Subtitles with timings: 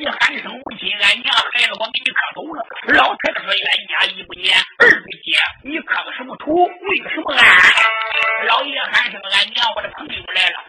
[0.00, 2.64] 你喊声母亲，俺娘孩子，我给你磕头了。
[2.96, 7.44] 老太太说：俺家一不粘，二不结，你磕个什么头，跪个什么安？
[8.48, 10.64] 老爷喊声俺娘，我的朋友来了。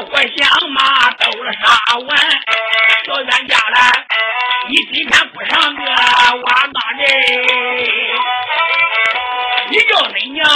[0.00, 2.08] 我想嘛，到了沙湾，
[3.04, 3.76] 找冤家了。
[4.68, 7.02] 你今天不上个瓦岗寨，
[9.70, 10.46] 你叫谁娘？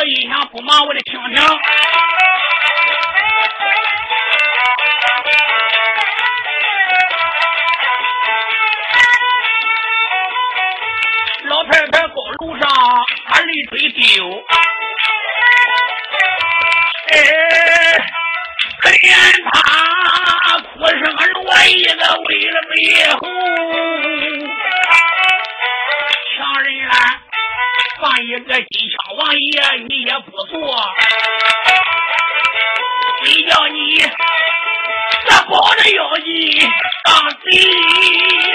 [0.00, 1.42] 我音响不忙，我得听听。
[11.44, 12.66] 老太太公路上，
[13.28, 14.42] 把泪水丢，
[17.10, 17.18] 哎，
[18.80, 19.04] 可怜
[19.52, 22.74] 她哭声落泪的为了背
[23.18, 23.20] 后，
[26.38, 27.20] 强人啊，
[28.00, 28.89] 放一个心。
[29.20, 29.36] 王爷，
[29.86, 30.56] 你也不错。
[33.22, 33.98] 谁叫你
[35.26, 36.26] 这宝的妖精
[37.04, 38.49] 当贼？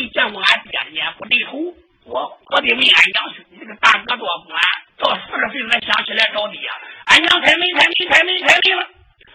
[0.00, 1.58] 没见过俺爹的脸，不对头。
[2.06, 4.62] 我我得问俺娘去，你这个大哥多不安。
[4.96, 6.58] 到四十岁才想起来找爹，
[7.04, 8.88] 俺娘开门开门开门开门了。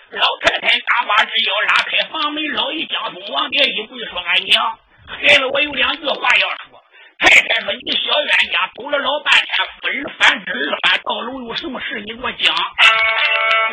[0.10, 6.82] 老太太嘎巴直腰，拉开房门，老一江东往爹一跪，说：“俺娘，孩子，我有两句话要说。”
[7.20, 9.48] 太太说：“你小冤家，走了老半天，
[9.82, 12.02] 夫人反之二番，到楼有什么事？
[12.02, 12.56] 你给我讲。”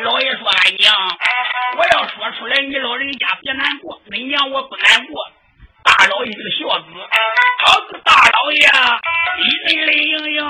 [0.05, 0.95] 老爷说：“俺娘，
[1.77, 3.99] 我要说出来，你老人家别难过。
[4.09, 5.31] 恁娘我不难过。
[5.83, 6.85] 大老爷这个孝子，
[7.65, 8.65] 好个大老爷，
[9.37, 10.43] 一人泪盈盈，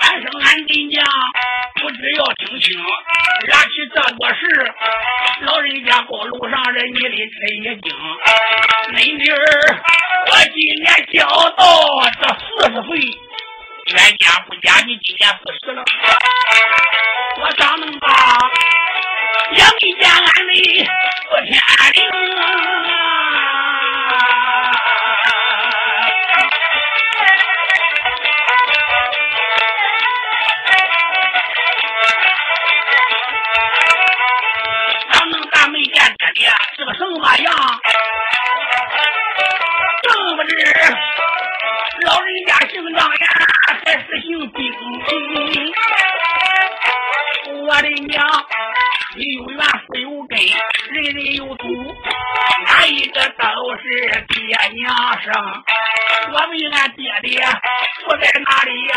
[0.00, 1.02] 俺生俺真家，
[1.80, 2.78] 不知要听清。
[3.48, 4.74] 拉起这个事，
[5.42, 7.14] 老人家高楼上人，你的这
[7.54, 7.86] 一惊。
[8.92, 9.36] 恁女儿，
[10.26, 11.60] 我今年交到
[12.20, 12.44] 这四
[12.74, 12.98] 十岁，
[13.92, 15.84] 冤家不假，你今年四十了。
[17.40, 18.08] 我长那么大，
[19.52, 19.62] 也没
[20.00, 20.50] 见俺的
[21.28, 21.52] 四天
[21.94, 21.98] 灵。
[36.44, 37.54] 是个什么样？
[40.02, 40.50] 正不知
[42.04, 43.26] 老人家姓张呀，
[43.84, 44.60] 还是姓丁？
[47.66, 48.22] 我的娘，
[49.16, 50.38] 你有缘是有根，
[50.90, 51.64] 人人有土，
[52.66, 53.82] 哪一个都是
[54.28, 55.32] 爹娘生。
[56.32, 57.40] 我问俺爹爹
[58.00, 58.94] 住在哪里呀？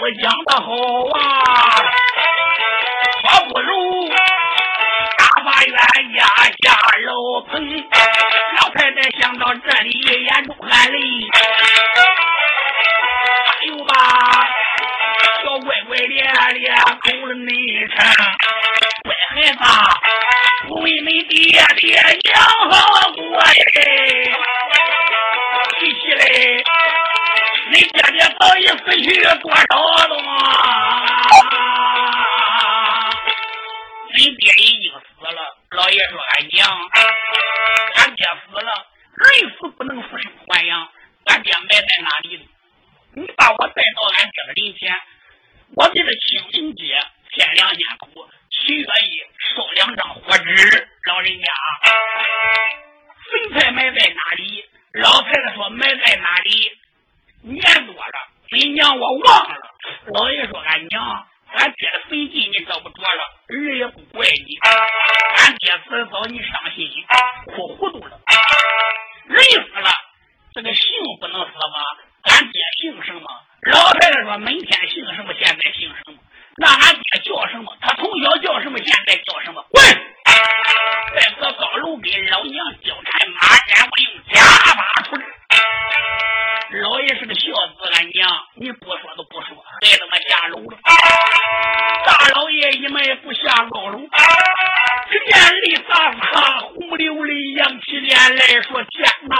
[0.00, 0.64] 个不讲的好
[1.12, 1.20] 啊，
[3.22, 4.08] 我不如。
[4.08, 5.76] 大冤
[6.16, 6.24] 家
[6.62, 6.72] 下
[7.04, 7.52] 楼棚，
[8.56, 9.90] 老太太想到这里
[10.24, 10.96] 眼中含泪。
[13.44, 13.92] 还有吧，
[15.44, 16.22] 小乖乖咧
[16.54, 17.52] 咧口了内
[17.88, 17.98] 成，
[19.04, 19.58] 乖孩子，
[20.68, 21.92] 不为你爹爹
[22.32, 22.72] 养好
[23.12, 23.50] 过哎，
[25.78, 26.22] 提起来，
[27.70, 29.44] 你爹爹早已死去多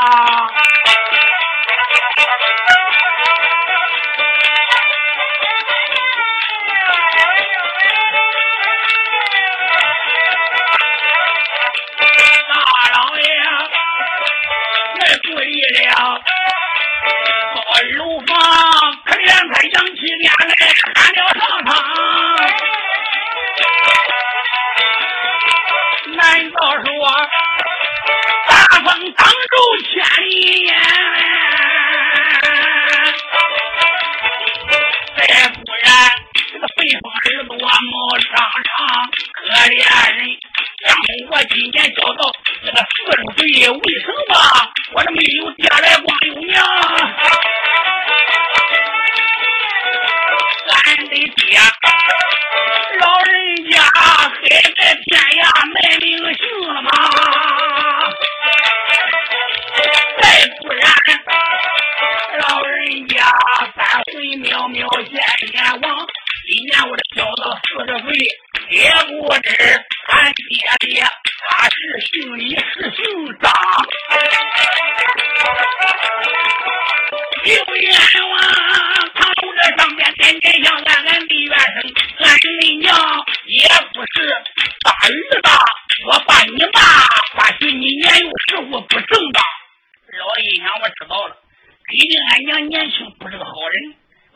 [0.00, 0.59] Wow.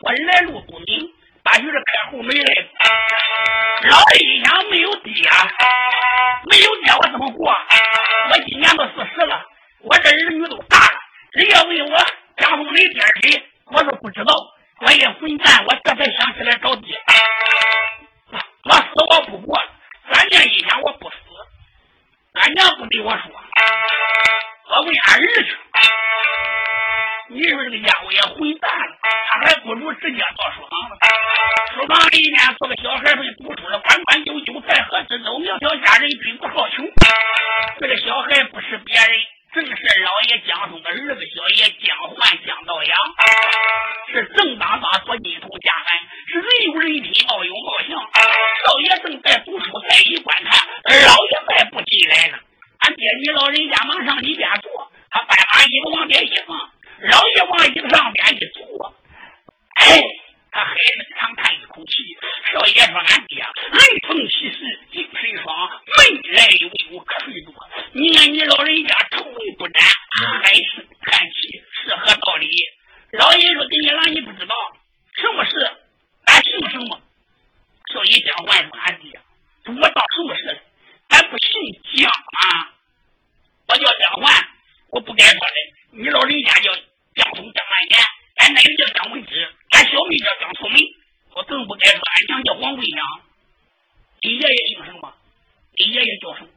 [0.04, 1.10] 我来路不明。
[1.42, 2.68] 把许是开后门来，
[3.90, 5.12] 老的一想没有爹，
[6.48, 7.54] 没有爹我怎么过？
[8.30, 9.44] 我今年都四十了，
[9.82, 10.98] 我这儿女都大了。
[11.32, 11.98] 人家问我
[12.38, 13.43] 江峰的爹谁，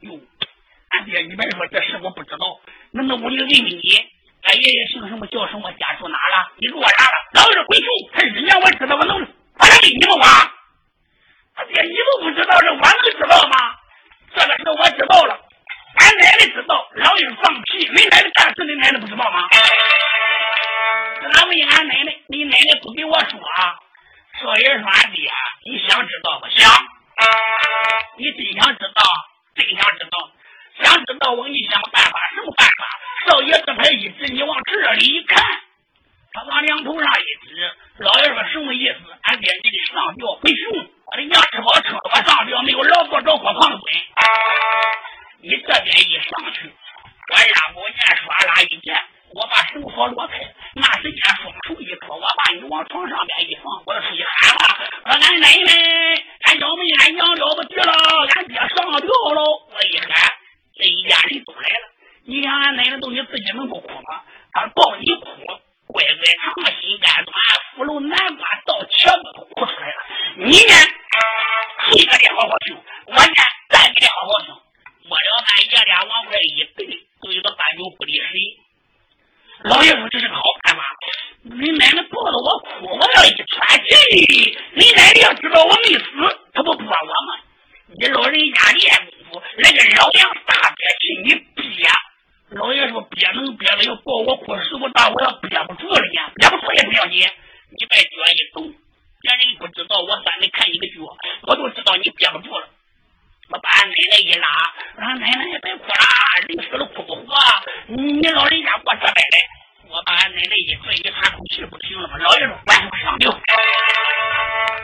[0.00, 0.20] 哟，
[0.90, 2.60] 俺爹，你别说这事我不知道。
[2.92, 4.06] 那那我就问问你，
[4.42, 5.26] 俺爷爷姓什么？
[5.26, 5.70] 叫什么？
[5.72, 6.52] 家住哪了？
[6.56, 7.12] 你给我啥了？
[7.34, 10.26] 老是回去，他日年我知道，我能，我能给你们挖？
[11.54, 13.74] 他爹，你都不知道，这我能知道吗？
[14.34, 15.40] 这个事我知道了，
[15.96, 19.48] 俺奶奶知道，老爷放屁，你奶奶干事，你奶奶不知道吗？
[21.32, 23.76] 俺问俺奶奶，你奶奶不给我说啊。
[24.40, 25.28] 少爷说：“俺爹，
[25.64, 26.48] 你想知道不？
[26.48, 26.70] 想。
[28.16, 29.02] 你真想知道？
[29.58, 30.30] 真想知道？
[30.78, 32.86] 想知道我给你想个办法，什么办法？”
[33.26, 35.42] 少爷这牌一指，你往这里一看，
[36.32, 37.70] 他往梁头上一指。
[37.98, 38.98] 老爷说：“什么意思？
[39.22, 40.90] 俺爹，你得上吊不行。
[41.04, 43.82] 我的娘吃饱撑的，我上吊没有劳作着火胖墩。
[45.42, 49.02] 你这边一上去，我让我念唰啦一年。”
[49.34, 50.40] 我把绳索落开，
[50.74, 55.72] 那时间双手一托，我把你往床上边一放，我就出去喊了：“说俺奶奶，
[56.42, 57.92] 俺小妹，俺娘了不得了，
[58.34, 58.68] 俺爹上
[59.00, 60.32] 吊了！”我一喊，
[60.74, 61.88] 这一家人都来了。
[62.24, 64.24] 你想俺奶奶都你自己能不哭吗？
[64.52, 65.26] 他抱你哭，
[65.86, 66.24] 乖乖
[66.64, 67.36] 长心肝短，
[67.76, 69.94] 福楼南瓜倒茄子都哭出来了。
[70.36, 70.74] 你呢？
[71.92, 74.54] 你可得好好听，我呢，咱得好好听。
[75.04, 76.86] 末了，俺爷俩往外一对，
[77.22, 78.40] 就有个半酒不离水。
[79.64, 80.82] 老爷说这是个好办法，
[81.42, 86.04] 你奶奶抱着我哭，我要一喘气，你奶奶要知道我没死，
[86.54, 87.42] 他不泼我吗？
[87.98, 91.88] 你老人家练功夫，那个老娘大憋气，你憋。
[92.50, 98.62] 老爷说憋能憋了，要抱我哭，时不大，我要憋不住了呀，憋不住也不要紧，你把脚一动，
[99.20, 101.02] 别人不知道我专门看你个脚，
[101.48, 102.68] 我都知道你憋不住了。
[103.50, 104.46] 我把奶奶一拉，
[104.96, 105.94] 让奶奶别哭了，
[106.46, 107.34] 人死了哭不活，
[107.86, 109.47] 你老人家过这边来。
[110.38, 112.14] 奶奶一拽，一喘口气不行了吗？
[112.22, 113.34] 老爷说晚上上吊。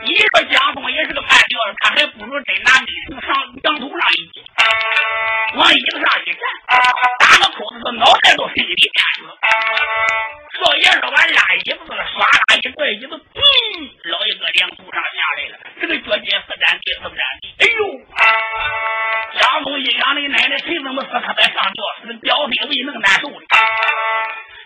[0.03, 3.31] 你说江东也是个半吊子，他还不如真拿米从上
[3.63, 4.43] 墙头上一挤，
[5.55, 6.43] 往椅子上一站，
[7.23, 9.31] 打个扣子，脑袋都伸里边去了。
[10.59, 13.39] 少爷说完拉椅子了，唰啦一拽椅子，嘣，
[14.11, 15.57] 老爷搁梁头上下来了。
[15.79, 17.55] 这个脚尖不沾地，不沾地。
[17.63, 17.79] 哎呦！
[19.39, 21.09] 江东一想，你奶奶谁怎么死？
[21.23, 23.31] 他别上吊，是吊心胃能难受。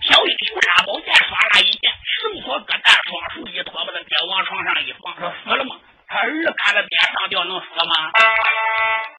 [0.10, 5.76] 小英雄拿宝剑，唰啦一剑，绳索搁蛋，双手一托，把他爹往床上一放，说死了吗？
[6.10, 8.10] 他儿子看着爹上吊能死吗？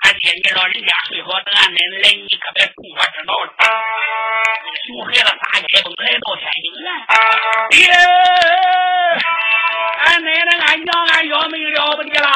[0.02, 3.54] 俺爹你老人家睡好，等俺奶奶来，你可别动我知道了。
[4.82, 6.90] 熊孩子撒开风来到天津院，
[7.70, 7.94] 爹，
[10.02, 12.26] 俺奶奶、俺娘、俺幺妹了不得了，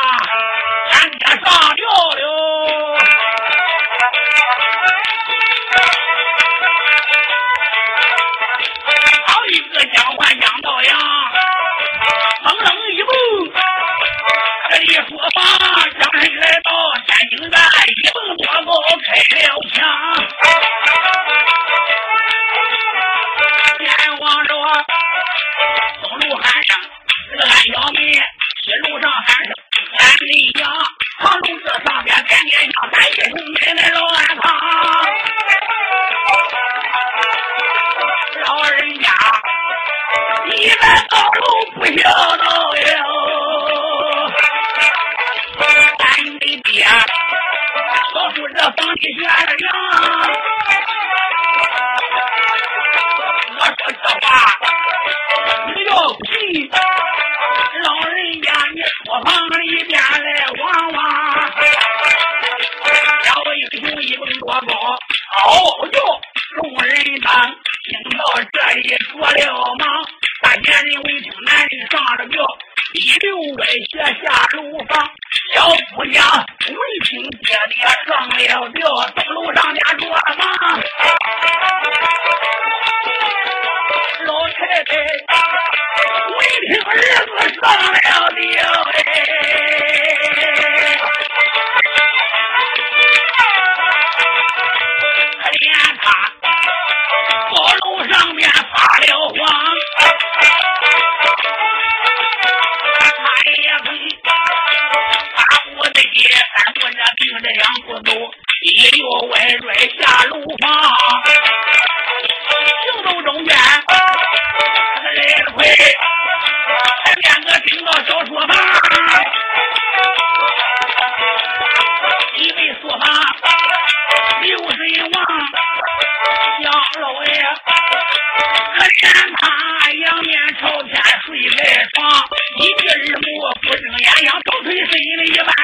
[129.45, 132.25] 啊仰面朝天睡在床
[132.61, 135.64] 一只耳朵不睁眼睛倒退睡了一半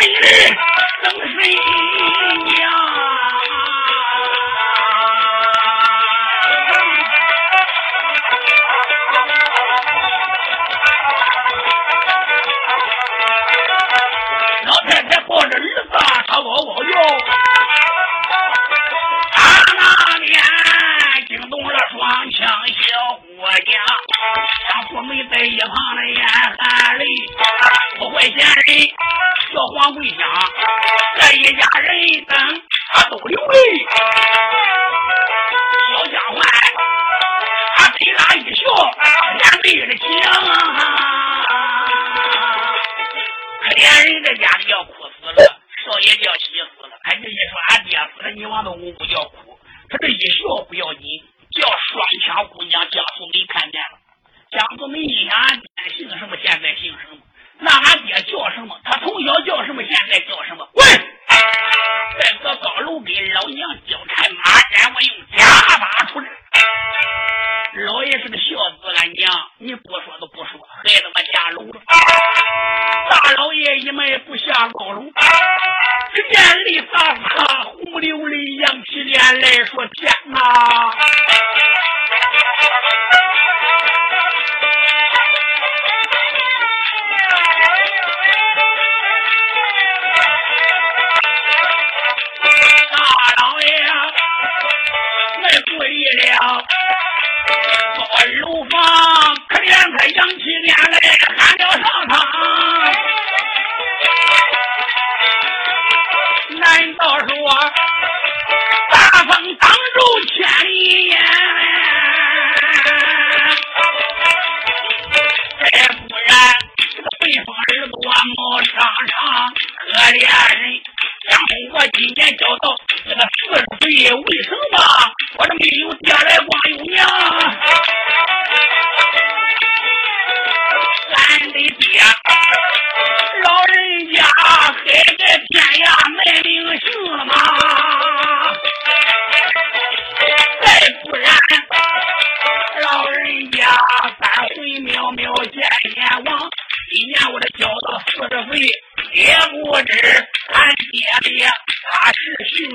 [0.00, 0.69] میں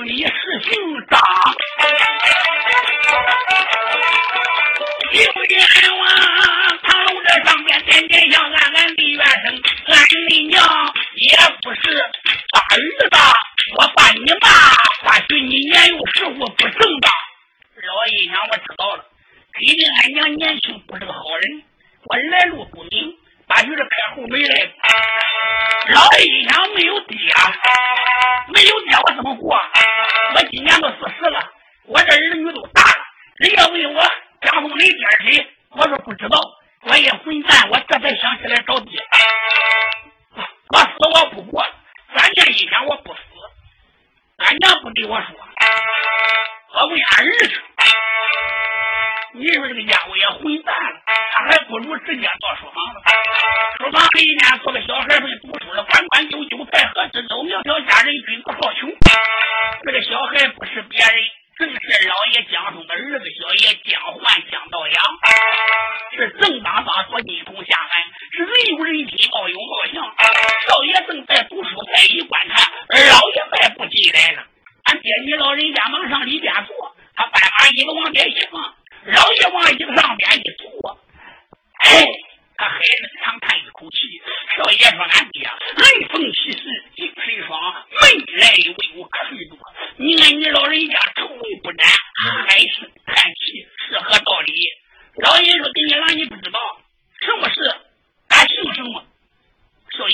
[0.06, 0.30] 你是
[0.62, 0.72] 姓
[1.10, 1.20] 张，
[5.12, 5.58] 有冤
[5.98, 6.06] 枉？
[6.84, 10.64] 唐龙这上边点点像，俺俺的冤声，俺的娘
[11.16, 11.82] 也不是。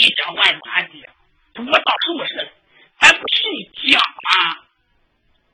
[0.01, 0.89] 一张万八的，
[1.53, 2.51] 不我当什么事
[2.97, 4.65] 俺不姓姜吗？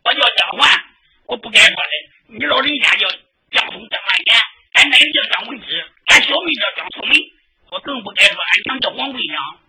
[0.03, 0.83] 我叫姜焕，
[1.25, 2.37] 我不该说的。
[2.37, 3.09] 你老人家叫
[3.51, 4.37] 姜松、姜万年，
[4.73, 7.15] 俺奶奶叫姜文芝，俺小妹叫姜素梅。
[7.69, 9.59] 我更不该说，俺娘叫王桂香。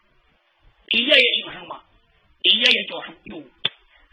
[0.92, 1.82] 你爷爷姓什么？
[2.44, 3.16] 你爷爷叫什么？
[3.24, 3.42] 哟，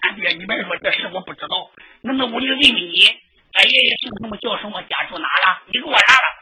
[0.01, 1.69] 俺爹，你别说这事，我不知道。
[2.01, 3.05] 那那我就问问你，
[3.53, 4.35] 俺爷爷姓什么？
[4.37, 4.81] 叫什么？
[4.81, 5.61] 家住哪了？
[5.67, 6.34] 你给我查了？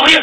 [0.00, 0.22] warrior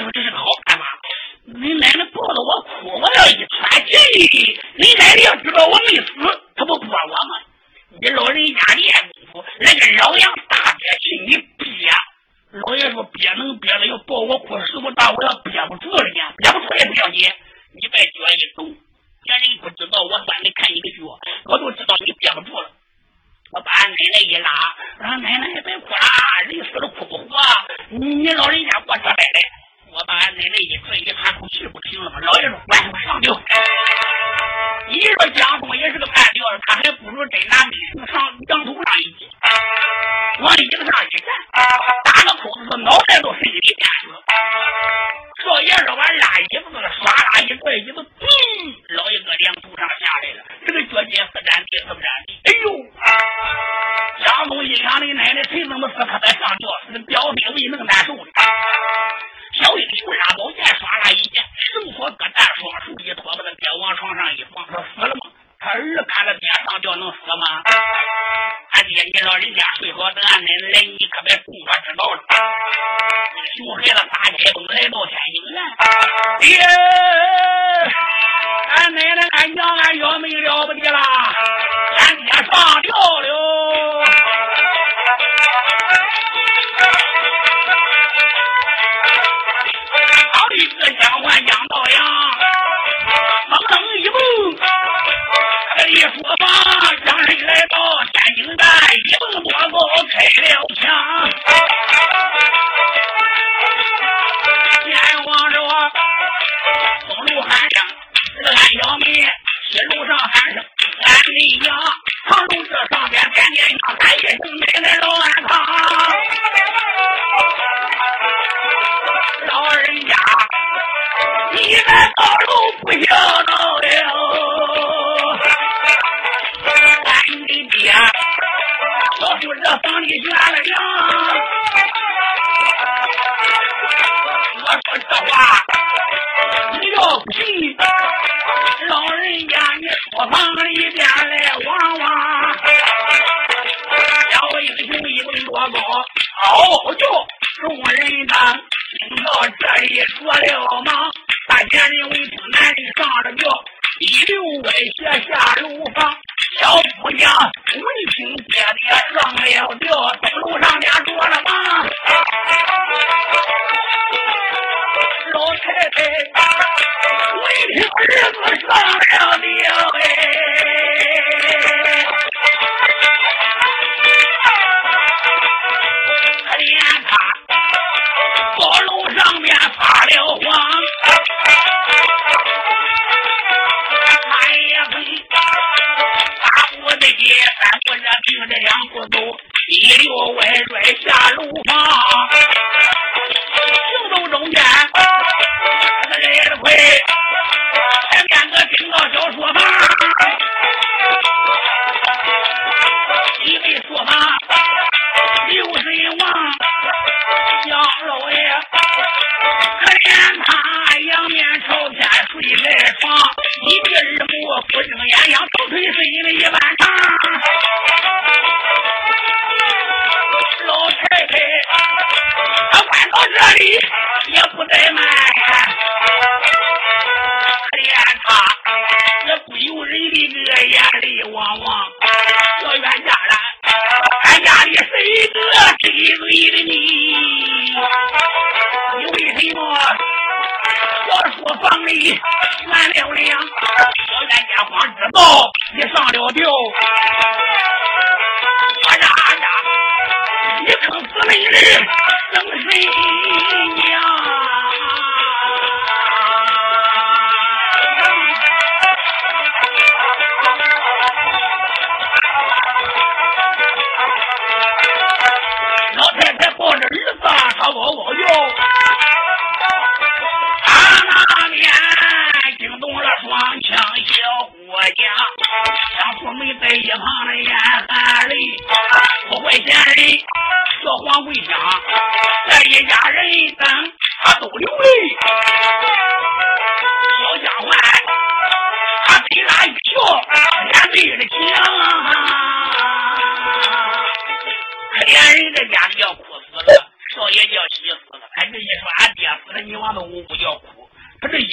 [188.83, 189.19] 一锅粥
[189.67, 192.66] 一溜歪嘴下路房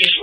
[0.04, 0.16] is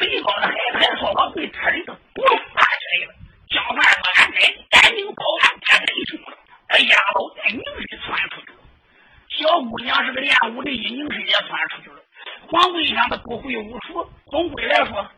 [0.00, 3.14] 北方的孩子还说，我被车里的不发现了。
[3.50, 6.38] 叫汉说：“俺奶奶赶紧跑，俺奶奶去了。”
[6.72, 8.58] 哎呀，老太太一身窜出去了。
[9.28, 11.96] 小姑娘是个练武的，一身也窜出去了。
[12.48, 15.09] 黄姑娘的不会武术，总归来说。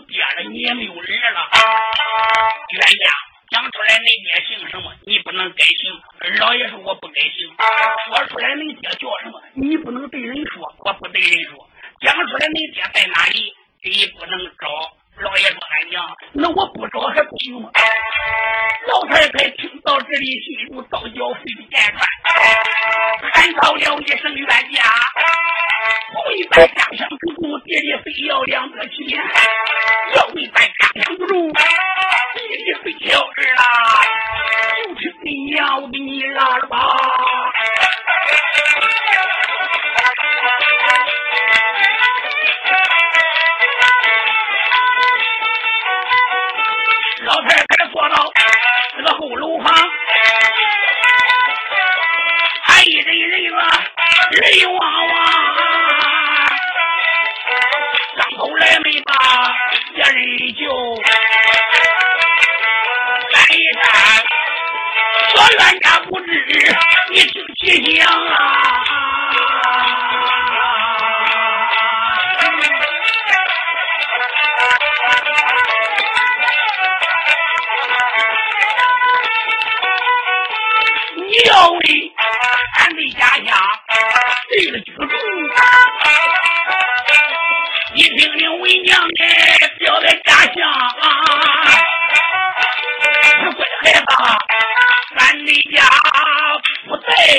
[0.00, 1.48] 爹了，你也没有人了。
[2.70, 3.10] 冤家
[3.50, 4.92] 讲出来，你爹姓什么？
[5.06, 6.00] 你不能改姓。
[6.38, 7.54] 老爷说我不改姓。
[8.08, 9.42] 说出来，你爹叫什么？
[9.54, 11.68] 你不能对人说，我不对人说。
[12.00, 13.54] 讲出来，你爹在哪里？
[13.84, 14.96] 你不能找。
[15.18, 17.70] 老爷说俺娘，那我不找还不行吗？
[18.88, 22.06] 老太太听到这里，心如刀绞，肺里剑穿，
[23.32, 24.82] 喊到了一声冤家。
[26.28, 29.18] 为咱家乡不住，爹爹非要两个钱，
[30.14, 33.62] 要为咱家乡不住，爹爹非要儿啦，
[35.00, 36.66] 就听你娘，我给你拉了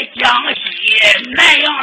[0.06, 0.62] 江西
[1.36, 1.74] 南阳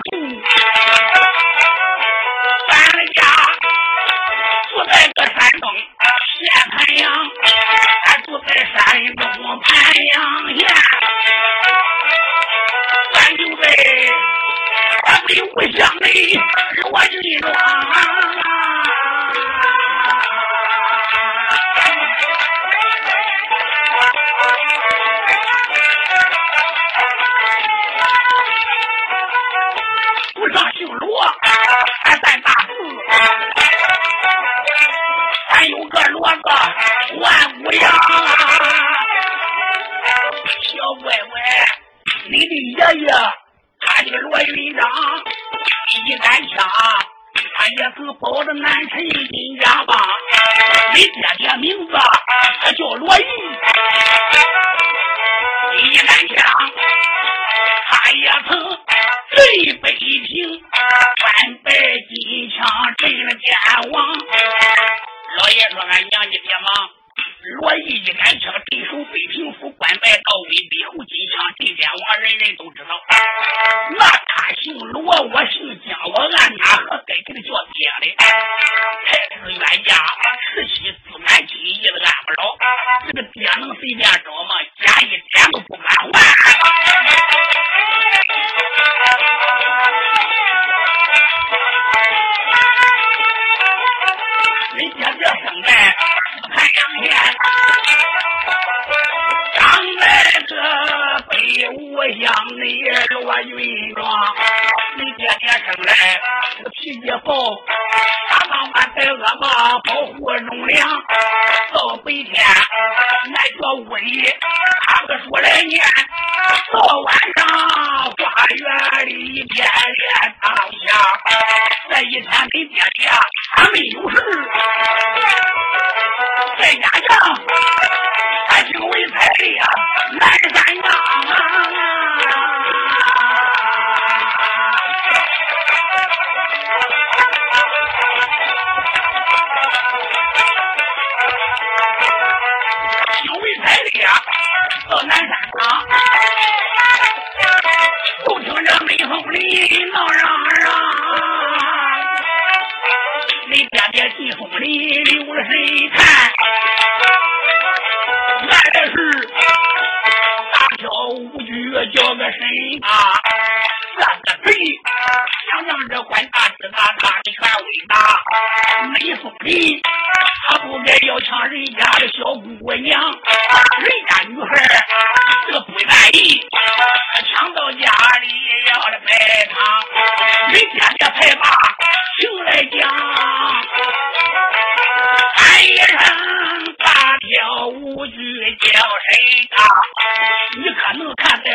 [107.25, 107.74] 他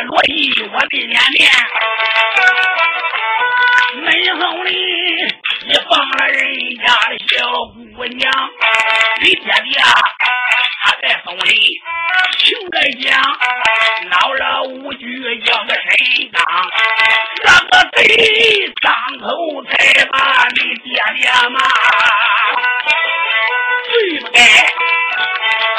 [0.03, 1.51] 落地，我的脸面。
[4.01, 4.05] 门
[4.39, 4.71] 后里
[5.67, 6.39] 也放了人
[6.77, 7.47] 家的小
[7.95, 8.31] 姑娘，
[9.21, 9.81] 你爹爹
[10.83, 11.81] 他在送礼，
[12.37, 13.09] 穷个讲，
[14.09, 16.39] 闹了五局叫个谁当？
[17.43, 17.97] 那个贼
[18.81, 19.25] 张口
[19.65, 20.87] 才把你爹
[21.17, 21.57] 爹骂，
[23.83, 24.37] 罪不该，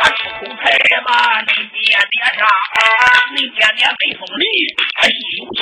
[0.00, 0.64] 他出口才
[1.06, 1.08] 把
[1.42, 1.49] 你。
[1.80, 2.46] 爹爹上
[3.34, 4.44] 你爹爹被封了
[5.00, 5.08] 西
[5.38, 5.58] 游记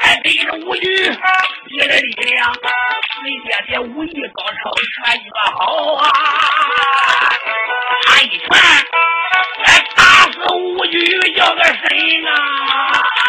[0.00, 0.82] 还背着吴局
[1.70, 2.08] 接着立
[3.24, 4.58] 你爹爹武艺高超
[5.04, 6.02] 拳脚好啊
[8.06, 8.48] 他一拳
[9.64, 10.02] 哎打
[10.32, 11.76] 死吴局叫个甚
[12.26, 13.19] 啊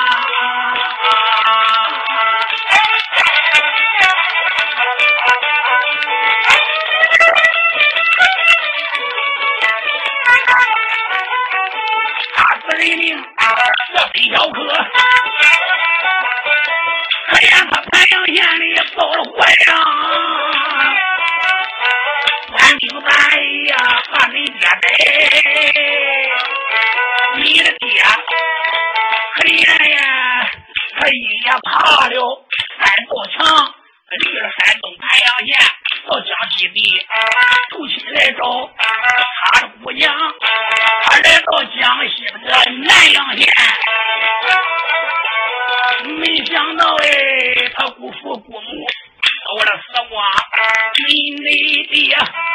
[51.92, 52.51] yeah.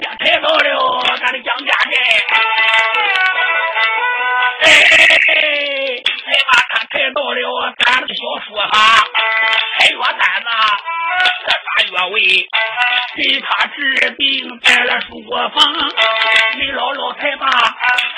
[0.00, 1.92] 也抬到了俺的江家寨，
[4.60, 4.96] 嘿嘿
[5.26, 5.32] 嘿，
[5.96, 6.02] 也
[6.50, 7.38] 把他抬到了
[7.78, 8.70] 咱的小书房，
[9.78, 10.48] 开药单子，
[11.44, 12.16] 喝啥药味，
[13.16, 15.56] 给他治病，盖了书房，
[16.58, 17.48] 你姥姥才把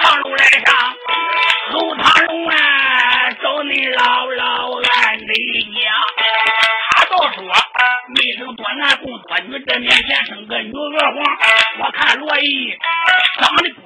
[0.00, 0.68] 床楼来上。
[9.70, 11.22] 人面前生个女儿皇，
[11.78, 12.76] 我看罗毅
[13.38, 13.79] 长得。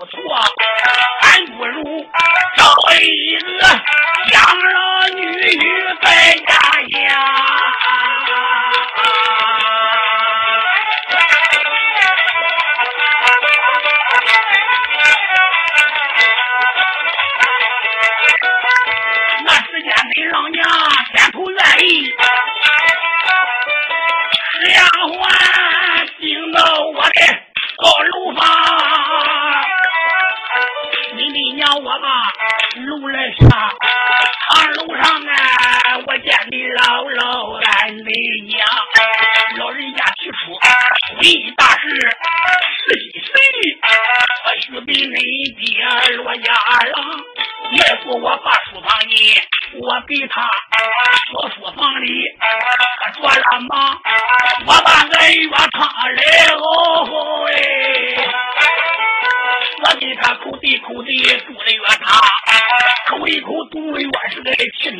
[64.85, 64.95] 天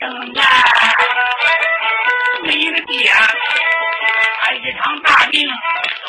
[0.00, 0.40] 冷了
[2.42, 3.08] 没个爹
[4.42, 5.48] 俺一场大病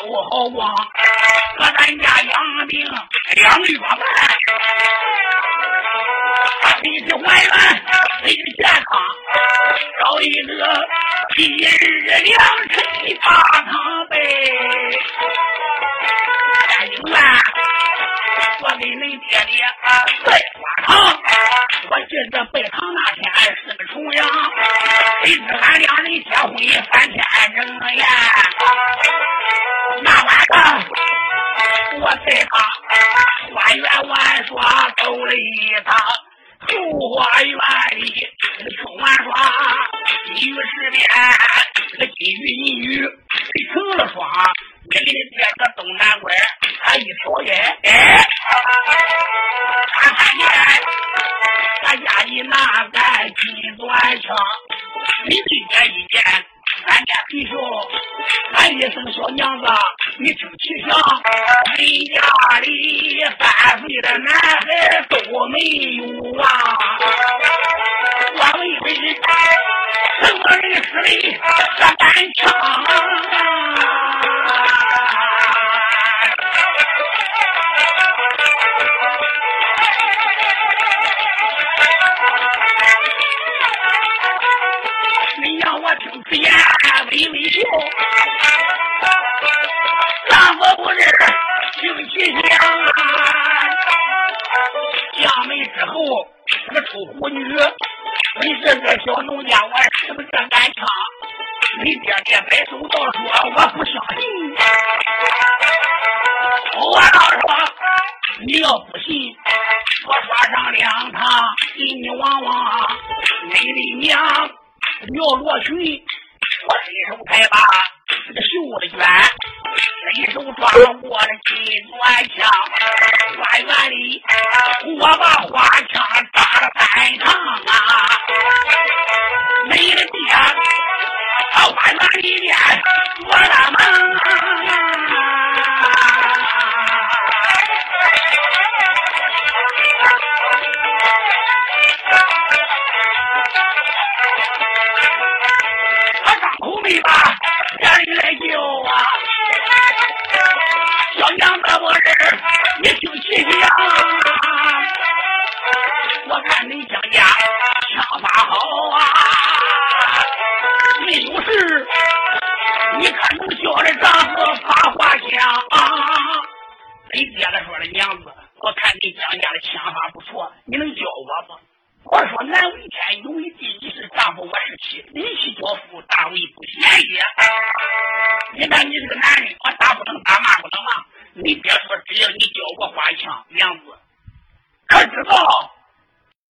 [0.30, 2.84] 好光和咱家养病
[3.36, 4.00] 养月半瓣
[6.82, 7.82] 你是坏蛋
[8.24, 9.00] 你是健康
[10.02, 10.50] 找一个
[11.36, 11.78] 一日
[12.24, 12.34] 两
[12.68, 13.28] 吃的大
[13.62, 14.18] 汤腿